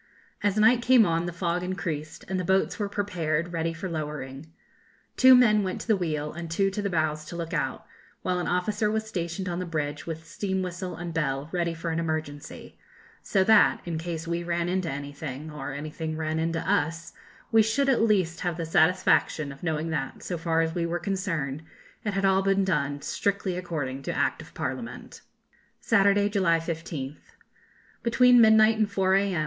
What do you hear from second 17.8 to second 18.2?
at